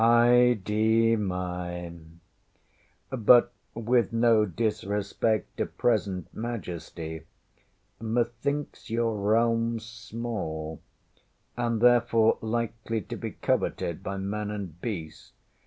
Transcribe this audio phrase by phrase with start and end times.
[0.03, 1.91] Ay de mi!
[3.11, 7.27] But with no disrespect to present majesty,
[7.99, 10.81] methinks your realmŌĆÖ small,
[11.55, 15.33] and therefore likely to be coveted by man and beast.